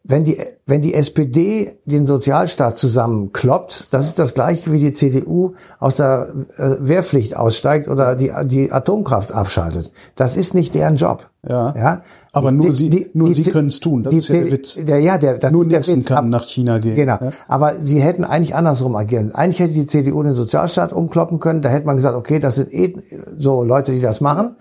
[0.03, 0.39] wenn die,
[0.71, 6.29] wenn die SPD den Sozialstaat zusammenkloppt, das ist das gleiche wie die CDU aus der
[6.57, 9.91] äh, Wehrpflicht aussteigt oder die, die Atomkraft abschaltet.
[10.15, 11.27] Das ist nicht deren Job.
[11.47, 11.73] Ja.
[11.75, 12.01] ja?
[12.33, 14.03] Aber nur Die- sie, die- nur die- sie können es tun.
[14.03, 14.79] Das ist ja der Witz.
[14.83, 16.05] Der, ja, der, das nur Nixon Witz.
[16.07, 16.95] kann Ab- nach China gehen.
[16.95, 17.17] Genau.
[17.19, 17.31] Ja?
[17.47, 19.31] Aber sie hätten eigentlich andersrum agieren.
[19.33, 21.61] Eigentlich hätte die CDU den Sozialstaat umkloppen können.
[21.61, 22.95] Da hätte man gesagt, okay, das sind eh
[23.37, 24.55] so Leute, die das machen.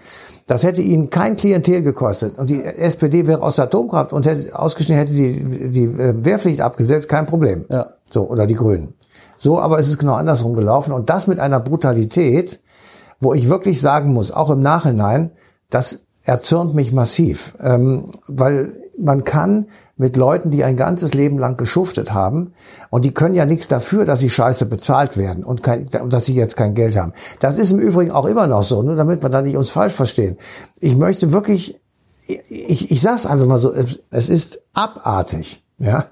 [0.47, 2.37] Das hätte ihnen kein Klientel gekostet.
[2.37, 5.87] Und die SPD wäre aus der Atomkraft und hätte ausgeschnitten, hätte die, die
[6.25, 7.67] Wehrpflicht abgesetzt, kein Problem.
[7.69, 7.95] Ja.
[8.09, 8.95] So, oder die Grünen.
[9.37, 10.93] So, aber es ist genau andersrum gelaufen.
[10.93, 12.61] Und das mit einer Brutalität,
[13.21, 15.31] wo ich wirklich sagen muss, auch im Nachhinein,
[15.71, 17.55] das erzürnt mich massiv.
[17.61, 22.53] Ähm, weil man kann mit Leuten, die ein ganzes Leben lang geschuftet haben,
[22.91, 26.35] und die können ja nichts dafür, dass sie scheiße bezahlt werden und kein, dass sie
[26.35, 27.13] jetzt kein Geld haben.
[27.39, 29.95] Das ist im Übrigen auch immer noch so, nur damit wir da nicht uns falsch
[29.95, 30.37] verstehen.
[30.81, 31.81] Ich möchte wirklich,
[32.27, 36.05] ich, ich sage es einfach mal so, es, es ist abartig, ja,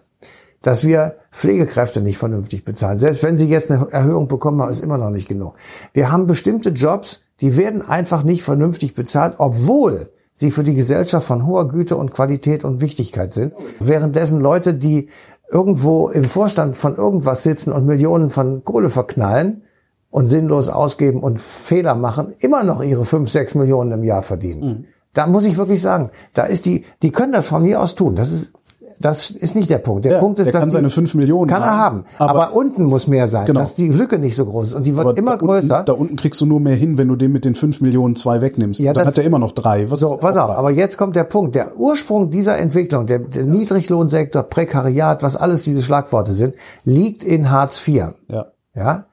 [0.62, 2.98] dass wir Pflegekräfte nicht vernünftig bezahlen.
[2.98, 5.54] Selbst wenn sie jetzt eine Erhöhung bekommen haben, ist immer noch nicht genug.
[5.92, 11.26] Wir haben bestimmte Jobs, die werden einfach nicht vernünftig bezahlt, obwohl sie für die Gesellschaft
[11.26, 13.54] von hoher Güte und Qualität und Wichtigkeit sind.
[13.80, 15.08] Währenddessen Leute, die
[15.50, 19.62] irgendwo im Vorstand von irgendwas sitzen und Millionen von Kohle verknallen
[20.10, 24.86] und sinnlos ausgeben und Fehler machen, immer noch ihre fünf, sechs Millionen im Jahr verdienen.
[25.12, 28.14] Da muss ich wirklich sagen, da ist die, die können das von mir aus tun.
[28.14, 28.52] Das ist,
[29.00, 30.04] das ist nicht der Punkt.
[30.04, 32.04] Der Ja, Punkt ist, der dass kann seine fünf Millionen kann er haben.
[32.18, 33.60] Aber, Aber- unten muss mehr sein, Genau.
[33.60, 35.74] dass die Lücke nicht so groß ist und die wird Aber immer da größer.
[35.78, 38.16] Unten, da unten kriegst du nur mehr hin, wenn du dem mit den fünf Millionen
[38.16, 38.80] zwei wegnimmst.
[38.80, 39.90] Ja, dann das- hat er immer noch drei.
[39.90, 41.54] Was So, pass auf, aber jetzt kommt der Punkt.
[41.54, 47.50] Der Ursprung dieser Entwicklung, der, der Niedriglohnsektor, Prekariat, was alles diese Schlagworte sind, liegt in
[47.50, 48.14] Hartz IV.
[48.30, 48.46] Ja.
[48.74, 49.04] Ja?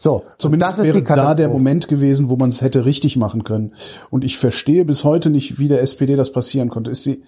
[0.00, 0.14] So.
[0.16, 1.48] und Zumindest das ist wäre da der.
[1.48, 3.72] Moment gewesen, wo man es hätte richtig machen können.
[4.10, 6.90] Und ich verstehe bis heute nicht, wie der SPD das passieren konnte.
[6.92, 7.22] Ist sie,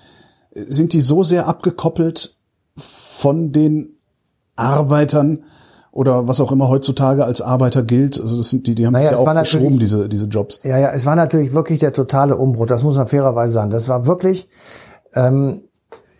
[0.52, 2.36] sind die so sehr abgekoppelt
[2.76, 3.96] von den
[4.56, 5.44] Arbeitern
[5.92, 8.20] oder was auch immer heutzutage als Arbeiter gilt?
[8.20, 10.60] Also das sind die, die haben Naja, sich ja auch verschoben, diese, diese Jobs.
[10.62, 12.66] Ja, ja, es war natürlich wirklich der totale Umbruch.
[12.66, 13.70] Das muss man fairerweise sagen.
[13.70, 14.48] Das war wirklich,
[15.14, 15.62] ähm,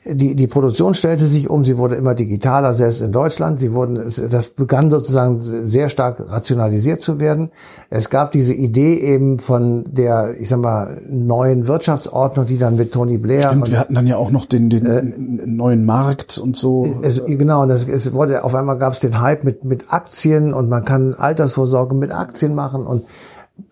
[0.05, 3.61] die, die Produktion stellte sich um, sie wurde immer digitaler, selbst in Deutschland.
[3.61, 3.97] Sie wurden,
[4.31, 7.51] das begann sozusagen sehr stark rationalisiert zu werden.
[7.91, 12.93] Es gab diese Idee eben von der, ich sag mal, neuen Wirtschaftsordnung, die dann mit
[12.93, 15.03] Tony Blair Und und wir hatten dann ja auch noch den, den Äh,
[15.47, 17.01] neuen Markt und so.
[17.03, 20.71] es, genau, und es, wurde, auf einmal gab es den Hype mit, mit Aktien und
[20.71, 23.03] man kann Altersvorsorge mit Aktien machen und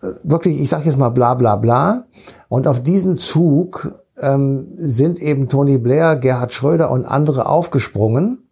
[0.01, 2.05] äh, wirklich, ich sage jetzt mal bla bla bla.
[2.49, 8.49] Und auf diesen Zug ähm, sind eben Tony Blair, Gerhard Schröder und andere aufgesprungen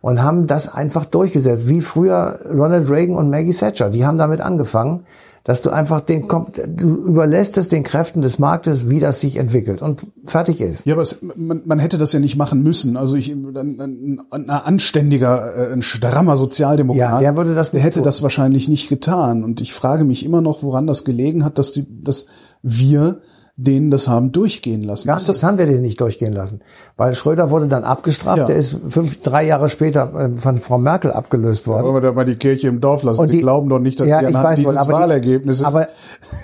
[0.00, 3.90] und haben das einfach durchgesetzt, wie früher Ronald Reagan und Maggie Thatcher.
[3.90, 5.04] Die haben damit angefangen,
[5.44, 9.36] dass du einfach den, kommt- du überlässt es den Kräften des Marktes, wie das sich
[9.36, 10.84] entwickelt und fertig ist.
[10.84, 12.96] Ja, aber es, man, man hätte das ja nicht machen müssen.
[12.98, 18.00] Also ich, ein, ein, anständiger, äh, ein strammer Sozialdemokrat, Ja, der würde das der hätte
[18.00, 18.04] tun.
[18.04, 19.42] das wahrscheinlich nicht getan.
[19.42, 22.26] Und ich frage mich immer noch, woran das gelegen hat, dass die, dass
[22.62, 23.20] wir
[23.62, 25.08] denen das haben durchgehen lassen.
[25.08, 26.60] Ja, das haben wir den nicht durchgehen lassen.
[26.96, 28.44] Weil Schröder wurde dann abgestraft, Ja.
[28.44, 31.84] der ist fünf, drei Jahre später äh, von Frau Merkel abgelöst worden.
[31.84, 33.20] Wollen wir da mal die Kirche im Dorf lassen?
[33.20, 35.60] Und die, glauben doch nicht, dass ja, die anhand weiß dieses aber Wahlergebnisses...
[35.60, 35.88] Die, aber,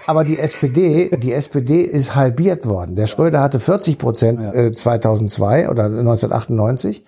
[0.07, 2.97] aber die SPD, die SPD ist halbiert worden.
[2.97, 7.05] Der Schröder hatte 40 Prozent äh, 2002 oder 1998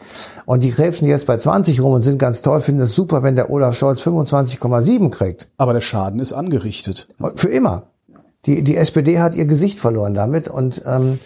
[0.47, 3.37] und die krebsen jetzt bei 20 rum und sind ganz toll, finden es super, wenn
[3.37, 5.49] der Olaf Scholz 25,7 kriegt.
[5.59, 7.09] aber der Schaden ist angerichtet.
[7.35, 7.85] Für immer.
[8.49, 11.19] Die, die SPD hat ihr Gesicht verloren damit und ähm,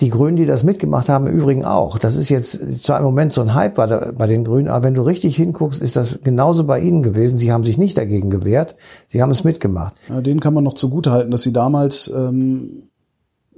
[0.00, 1.96] die Grünen, die das mitgemacht haben, im Übrigen auch.
[1.96, 4.84] Das ist jetzt zwar im Moment so ein Hype bei, der, bei den Grünen, aber
[4.84, 7.38] wenn du richtig hinguckst, ist das genauso bei ihnen gewesen.
[7.38, 8.74] Sie haben sich nicht dagegen gewehrt,
[9.06, 9.94] sie haben es mitgemacht.
[10.08, 12.88] Ja, denen kann man noch zugutehalten, dass sie damals ähm,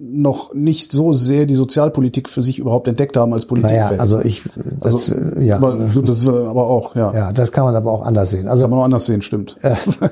[0.00, 3.90] noch nicht so sehr die Sozialpolitik für sich überhaupt entdeckt haben als Politikfeld.
[3.90, 4.44] Naja, also ich,
[4.80, 7.12] das, Also, äh, ja, aber, das ist aber auch, ja.
[7.12, 8.46] ja, das kann man aber auch anders sehen.
[8.46, 9.56] Also Kann man auch anders sehen, stimmt.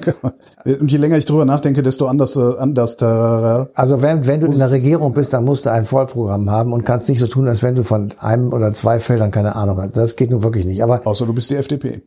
[0.65, 4.49] Und je länger ich drüber nachdenke, desto anders, äh, anders äh, Also wenn, wenn du
[4.49, 7.47] in der Regierung bist, dann musst du ein Vollprogramm haben und kannst nicht so tun,
[7.47, 9.97] als wenn du von einem oder zwei Feldern keine Ahnung hast.
[9.97, 10.83] Das geht nun wirklich nicht.
[10.83, 12.03] Aber außer du bist die FDP.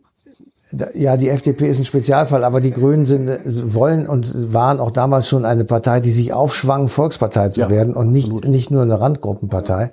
[0.94, 3.30] Ja, die FDP ist ein Spezialfall, aber die Grünen sind,
[3.74, 7.96] wollen und waren auch damals schon eine Partei, die sich aufschwang, Volkspartei zu Ja, werden
[7.96, 9.92] und nicht, nicht nur eine Randgruppenpartei.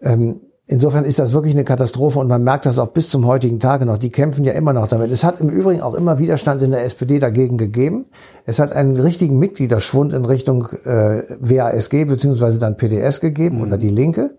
[0.00, 3.58] Ähm, insofern ist das wirklich eine Katastrophe und man merkt das auch bis zum heutigen
[3.58, 3.98] Tage noch.
[3.98, 5.10] Die kämpfen ja immer noch damit.
[5.10, 8.06] Es hat im Übrigen auch immer Widerstand in der SPD dagegen gegeben.
[8.44, 13.90] Es hat einen richtigen Mitgliederschwund in Richtung äh, WASG beziehungsweise dann PDS gegeben oder die
[13.90, 14.36] Linke.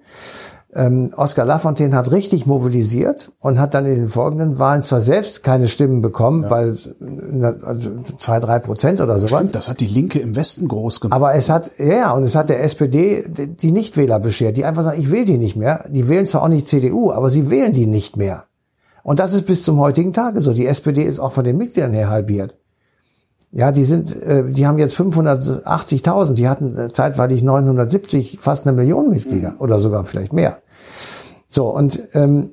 [0.78, 5.44] Ähm, Oskar Lafontaine hat richtig mobilisiert und hat dann in den folgenden Wahlen zwar selbst
[5.44, 6.52] keine Stimmen bekommen, ja.
[6.52, 6.78] weil
[7.64, 9.40] also zwei, drei Prozent oder sowas.
[9.40, 11.16] Stimmt, das hat die Linke im Westen groß gemacht.
[11.16, 15.02] Aber es hat, ja, und es hat der SPD die Nichtwähler beschert, die einfach sagen,
[15.02, 15.86] ich will die nicht mehr.
[15.90, 18.46] Die wählen zwar auch nicht CDU, aber sie wählen die nicht mehr.
[19.04, 20.54] Und das ist bis zum heutigen Tage so.
[20.54, 22.56] Die SPD ist auch von den Mitgliedern her halbiert.
[23.52, 28.76] Ja, die sind, äh, die haben jetzt 580.000, die hatten äh, zeitweilig 970, fast eine
[28.76, 29.60] Million Mitglieder mhm.
[29.60, 30.58] oder sogar vielleicht mehr.
[31.48, 32.50] So, und ähm,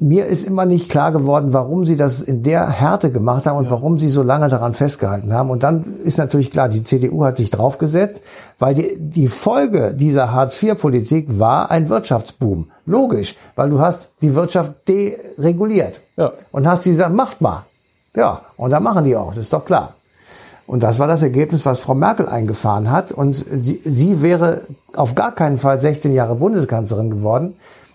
[0.00, 3.64] mir ist immer nicht klar geworden, warum sie das in der Härte gemacht haben und
[3.64, 3.72] ja.
[3.72, 5.50] warum sie so lange daran festgehalten haben.
[5.50, 8.22] Und dann ist natürlich klar, die CDU hat sich draufgesetzt,
[8.60, 12.70] weil die, die Folge dieser Hartz-IV-Politik war ein Wirtschaftsboom.
[12.86, 16.00] Logisch, weil du hast die Wirtschaft dereguliert.
[16.16, 16.32] Ja.
[16.52, 17.64] Und hast sie gesagt, macht mal.
[18.14, 19.94] Ja, und dann machen die auch, das ist doch klar.
[20.68, 23.10] Und das war das Ergebnis, was Frau Merkel eingefahren hat.
[23.10, 24.60] Und sie, sie wäre
[24.94, 27.54] auf gar keinen Fall 16 Jahre Bundeskanzlerin geworden,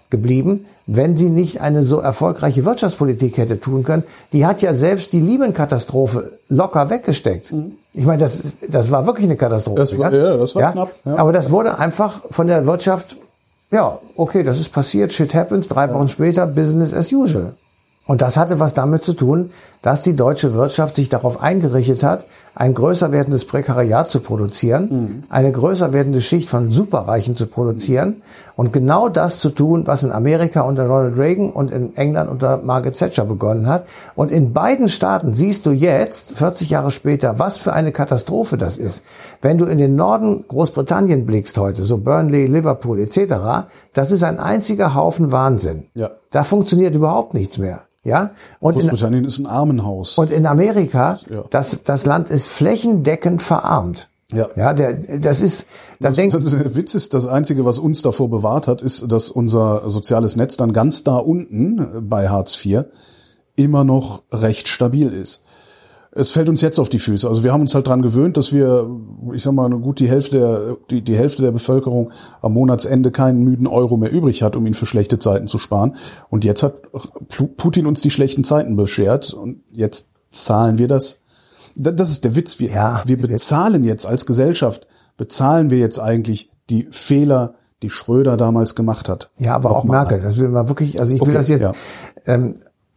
[0.09, 4.01] geblieben, wenn sie nicht eine so erfolgreiche Wirtschaftspolitik hätte tun können.
[4.33, 7.51] Die hat ja selbst die Lehman-Katastrophe locker weggesteckt.
[7.53, 7.73] Mhm.
[7.93, 9.79] Ich meine, das, das war wirklich eine Katastrophe.
[9.79, 10.71] Das war, ja, das war ja?
[10.71, 10.91] knapp.
[11.05, 11.15] Ja.
[11.17, 13.17] Aber das wurde einfach von der Wirtschaft,
[13.69, 17.53] ja, okay, das ist passiert, shit happens, drei Wochen später, business as usual.
[18.05, 22.25] Und das hatte was damit zu tun, dass die deutsche Wirtschaft sich darauf eingerichtet hat,
[22.55, 25.23] ein größer werdendes Prekariat zu produzieren, mhm.
[25.29, 28.21] eine größer werdende Schicht von Superreichen zu produzieren
[28.55, 32.57] und genau das zu tun, was in Amerika unter Ronald Reagan und in England unter
[32.57, 33.85] Margaret Thatcher begonnen hat.
[34.15, 38.77] Und in beiden Staaten siehst du jetzt, 40 Jahre später, was für eine Katastrophe das
[38.77, 39.03] ist.
[39.41, 44.39] Wenn du in den Norden Großbritannien blickst heute, so Burnley, Liverpool etc., das ist ein
[44.39, 45.85] einziger Haufen Wahnsinn.
[45.95, 46.11] Ja.
[46.29, 47.81] Da funktioniert überhaupt nichts mehr.
[48.03, 50.17] Ja, und Großbritannien in, ist ein Armenhaus.
[50.17, 51.43] Und in Amerika, ja.
[51.49, 54.09] das, das Land ist flächendeckend verarmt.
[54.33, 54.49] Ja.
[54.55, 55.67] Ja, der, das ist,
[55.99, 59.29] da das, denkt, der Witz ist, das Einzige, was uns davor bewahrt hat, ist, dass
[59.29, 62.85] unser soziales Netz dann ganz da unten bei Hartz IV
[63.55, 65.43] immer noch recht stabil ist
[66.15, 67.27] es fällt uns jetzt auf die Füße.
[67.27, 68.87] Also wir haben uns halt dran gewöhnt, dass wir,
[69.33, 73.43] ich sag mal, gut die Hälfte der, die, die Hälfte der Bevölkerung am Monatsende keinen
[73.43, 75.95] müden Euro mehr übrig hat, um ihn für schlechte Zeiten zu sparen.
[76.29, 76.75] Und jetzt hat
[77.57, 81.23] Putin uns die schlechten Zeiten beschert und jetzt zahlen wir das.
[81.75, 82.59] Das ist der Witz.
[82.59, 88.37] Wir, ja, wir bezahlen jetzt als Gesellschaft, bezahlen wir jetzt eigentlich die Fehler, die Schröder
[88.37, 89.31] damals gemacht hat.
[89.39, 90.21] Ja, aber auch Merkel.
[90.21, 91.71] Das will man wirklich, also ich will okay, das jetzt, ja.
[92.27, 92.53] ähm,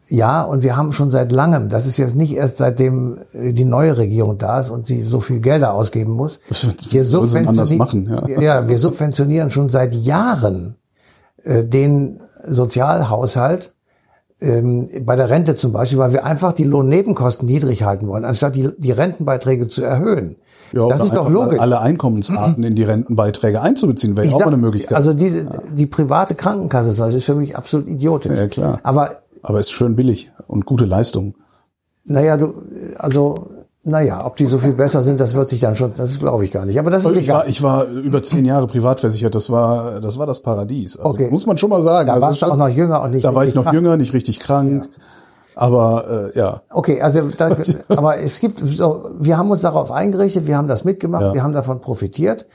[0.08, 3.96] ja, und wir haben schon seit langem, das ist jetzt nicht erst seitdem die neue
[3.96, 6.40] Regierung da ist und sie so viel Gelder ausgeben muss.
[6.90, 8.40] Wir subventionieren, machen, ja.
[8.40, 10.76] ja, wir subventionieren schon seit Jahren
[11.42, 13.74] äh, den Sozialhaushalt
[14.40, 18.54] ähm, bei der Rente zum Beispiel, weil wir einfach die Lohnnebenkosten niedrig halten wollen, anstatt
[18.54, 20.36] die, die Rentenbeiträge zu erhöhen.
[20.72, 21.60] Ja, das ist doch logisch.
[21.60, 24.96] Alle Einkommensarten in die Rentenbeiträge einzubeziehen, wäre auch eine Möglichkeit.
[24.96, 25.62] Also diese, ja.
[25.72, 28.36] die private Krankenkasse, das ist für mich absolut idiotisch.
[28.36, 28.80] Ja, klar.
[28.82, 29.12] Aber
[29.46, 31.36] aber ist schön billig und gute Leistung.
[32.04, 32.52] Naja, du,
[32.98, 33.46] also,
[33.84, 36.50] naja, ob die so viel besser sind, das wird sich dann schon, das glaube ich
[36.50, 36.80] gar nicht.
[36.80, 37.42] Aber das ist also ich egal.
[37.42, 40.96] War, ich war über zehn Jahre privat versichert, das war, das war das Paradies.
[40.96, 41.30] Also, okay.
[41.30, 42.08] Muss man schon mal sagen.
[42.08, 43.74] Da also warst du auch noch jünger und nicht Da war ich noch krank.
[43.74, 44.82] jünger, nicht richtig krank.
[44.82, 45.02] Ja.
[45.54, 46.60] Aber äh, ja.
[46.70, 47.56] Okay, also da,
[47.88, 51.34] aber es gibt so, wir haben uns darauf eingerichtet, wir haben das mitgemacht, ja.
[51.34, 52.46] wir haben davon profitiert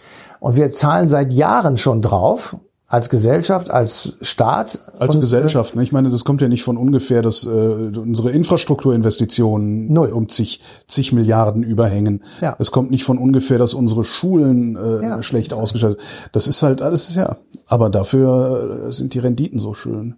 [0.41, 2.57] und wir zahlen seit Jahren schon drauf
[2.91, 4.77] als Gesellschaft, als Staat.
[4.99, 5.77] Als und, Gesellschaft.
[5.77, 5.83] Ne?
[5.83, 10.09] Ich meine, das kommt ja nicht von ungefähr, dass äh, unsere Infrastrukturinvestitionen Null.
[10.09, 12.21] um zig, zig Milliarden überhängen.
[12.41, 12.53] Ja.
[12.59, 15.21] Es kommt nicht von ungefähr, dass unsere Schulen äh, ja.
[15.21, 16.29] schlecht ausgestattet sind.
[16.33, 17.37] Das ist halt alles, ja.
[17.65, 20.15] Aber dafür äh, sind die Renditen so schön.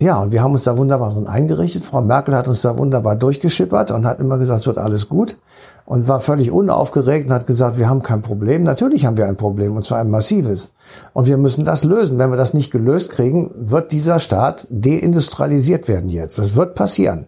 [0.00, 1.84] Ja, und wir haben uns da wunderbar drin eingerichtet.
[1.84, 5.36] Frau Merkel hat uns da wunderbar durchgeschippert und hat immer gesagt, es wird alles gut
[5.92, 8.62] und war völlig unaufgeregt und hat gesagt, wir haben kein Problem.
[8.62, 10.72] Natürlich haben wir ein Problem und zwar ein massives.
[11.12, 12.18] Und wir müssen das lösen.
[12.18, 16.38] Wenn wir das nicht gelöst kriegen, wird dieser Staat deindustrialisiert werden jetzt.
[16.38, 17.26] Das wird passieren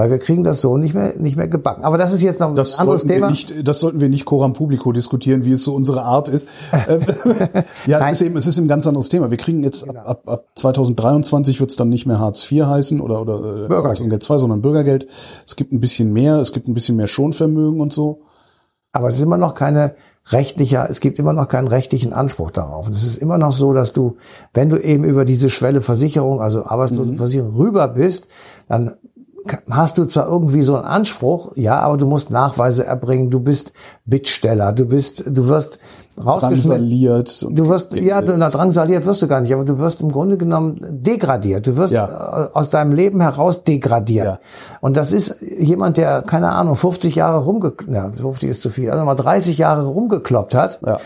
[0.00, 1.84] weil wir kriegen das so nicht mehr nicht mehr gebacken.
[1.84, 3.30] Aber das ist jetzt noch das ein anderes Thema.
[3.30, 6.46] Nicht, das sollten wir nicht coram publico diskutieren, wie es so unsere Art ist.
[6.88, 7.02] Ähm,
[7.86, 9.30] ja, es ist eben es ist ein ganz anderes Thema.
[9.30, 10.00] Wir kriegen jetzt genau.
[10.00, 14.22] ab, ab 2023 wird es dann nicht mehr Hartz IV heißen oder oder äh, Bürgergeld
[14.22, 15.06] 2, sondern Bürgergeld.
[15.46, 17.99] Es gibt ein bisschen mehr, es gibt ein bisschen mehr Schonvermögen und so.
[18.92, 19.94] Aber es ist immer noch keine
[20.32, 22.86] rechtlicher, es gibt immer noch keinen rechtlichen Anspruch darauf.
[22.86, 24.16] Und es ist immer noch so, dass du,
[24.52, 27.56] wenn du eben über diese Schwelle Versicherung, also Arbeitslosenversicherung mhm.
[27.56, 28.28] rüber bist,
[28.68, 28.96] dann
[29.70, 33.72] hast du zwar irgendwie so einen Anspruch, ja, aber du musst Nachweise erbringen, du bist
[34.04, 35.78] Bittsteller, du bist, du wirst
[36.16, 37.46] drangsaliert.
[37.48, 40.36] Du wirst, ja, du, na, drangsaliert wirst du gar nicht, aber du wirst im Grunde
[40.36, 41.66] genommen degradiert.
[41.66, 42.06] Du wirst ja.
[42.06, 44.26] Äh, aus deinem Leben heraus degradiert.
[44.26, 44.38] Ja.
[44.80, 48.90] Und das ist jemand, der, keine Ahnung, 50 Jahre rumge, ja, 50 ist zu viel,
[48.90, 50.80] also mal 30 Jahre rumgekloppt hat.
[50.84, 50.98] Ja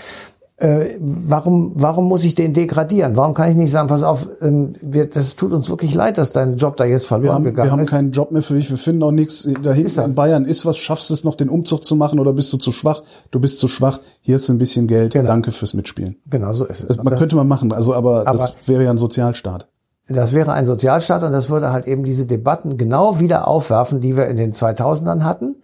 [0.57, 3.17] äh, warum, warum muss ich den degradieren?
[3.17, 6.31] Warum kann ich nicht sagen, pass auf, ähm, wir, das tut uns wirklich leid, dass
[6.31, 7.90] dein Job da jetzt verloren haben, gegangen wir haben ist.
[7.90, 9.49] keinen Job mehr für dich, wir finden auch nichts.
[9.62, 12.33] Da hinten in Bayern ist was, schaffst du es noch, den Umzug zu machen oder
[12.33, 13.03] bist du zu schwach?
[13.33, 15.27] Du bist zu schwach, hier ist ein bisschen Geld, Genau.
[15.29, 16.17] danke fürs Mitspielen.
[16.31, 16.87] Genau so ist es.
[16.87, 19.67] Das, man das- könnte man machen, also aber, das Aber- wäre ja ein Sozialstaat.
[20.07, 24.17] Das wäre ein Sozialstaat und das würde halt eben diese Debatten genau wieder aufwerfen, die
[24.19, 25.57] wir in den 2000ern hatten.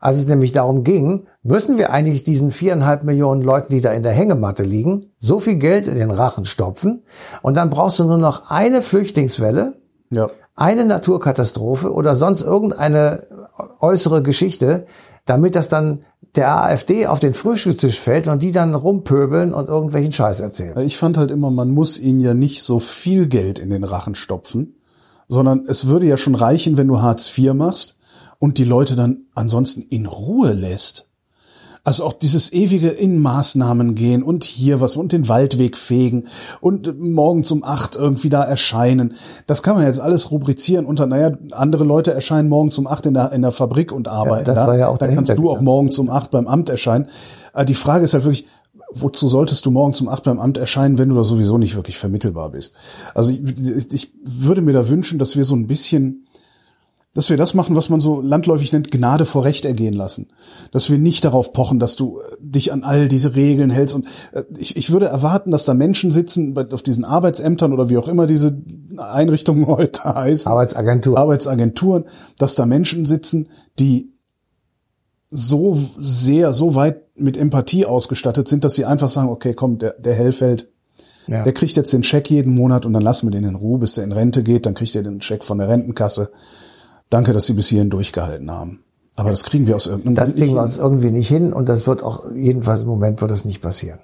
[0.00, 4.04] Als es nämlich darum ging, müssen wir eigentlich diesen viereinhalb Millionen Leuten, die da in
[4.04, 7.02] der Hängematte liegen, so viel Geld in den Rachen stopfen
[7.42, 9.74] und dann brauchst du nur noch eine Flüchtlingswelle,
[10.10, 10.28] Ja.
[10.54, 13.26] eine Naturkatastrophe oder sonst irgendeine
[13.80, 14.86] äußere Geschichte,
[15.26, 16.00] damit das dann
[16.36, 20.78] der AfD auf den Frühstückstisch fällt und die dann rumpöbeln und irgendwelchen Scheiß erzählen.
[20.80, 24.14] Ich fand halt immer, man muss ihnen ja nicht so viel Geld in den Rachen
[24.14, 24.76] stopfen,
[25.26, 27.97] sondern es würde ja schon reichen, wenn du Hartz IV machst
[28.38, 31.06] und die Leute dann ansonsten in Ruhe lässt.
[31.84, 36.26] Also auch dieses ewige in Maßnahmen gehen und hier was und den Waldweg fegen
[36.60, 39.14] und morgens um acht irgendwie da erscheinen.
[39.46, 43.14] Das kann man jetzt alles rubrizieren unter, naja, andere Leute erscheinen morgens um acht in
[43.14, 44.66] der, in der Fabrik und arbeiten das da.
[44.66, 47.06] war ja auch da kannst du auch morgens um acht beim Amt erscheinen.
[47.54, 48.44] Äh, Die Frage ist halt wirklich,
[48.90, 51.96] wozu solltest du morgens um acht beim Amt erscheinen, wenn du da sowieso nicht wirklich
[51.96, 52.74] vermittelbar bist?
[53.14, 56.26] Also ich, ich würde mir da wünschen, dass wir so ein bisschen,
[57.18, 60.28] dass wir das machen, was man so landläufig nennt, Gnade vor Recht ergehen lassen.
[60.70, 63.96] Dass wir nicht darauf pochen, dass du äh, dich an all diese Regeln hältst.
[63.96, 67.96] Und äh, ich, ich würde erwarten, dass da Menschen sitzen auf diesen Arbeitsämtern oder wie
[67.98, 68.56] auch immer diese
[68.96, 70.48] Einrichtungen heute heißen.
[70.48, 71.18] Arbeitsagentur.
[71.18, 72.04] Arbeitsagenturen,
[72.38, 73.48] dass da Menschen sitzen,
[73.80, 74.12] die
[75.28, 79.94] so sehr, so weit mit Empathie ausgestattet sind, dass sie einfach sagen, okay, komm, der,
[79.94, 80.68] der Hellfeld,
[81.26, 81.42] Ja.
[81.42, 83.94] der kriegt jetzt den Scheck jeden Monat und dann lassen wir den in Ruhe, bis
[83.94, 86.30] der in Rente geht, dann kriegt er den Scheck von der Rentenkasse.
[87.10, 88.84] Danke, dass Sie bis hierhin durchgehalten haben.
[89.16, 91.52] Aber das kriegen wir aus irgendeinem Das Grund kriegen nicht wir uns irgendwie nicht hin
[91.52, 93.98] und das wird auch, jedenfalls im Moment wird das nicht passieren.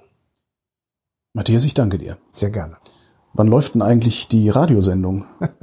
[1.33, 2.17] Matthias, ich danke dir.
[2.31, 2.77] Sehr gerne.
[3.33, 5.25] Wann läuft denn eigentlich die Radiosendung?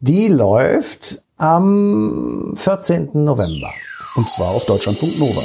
[0.00, 3.24] Die läuft am 14.
[3.24, 3.72] November.
[4.14, 5.42] Und zwar auf Deutschlandfunk Nova.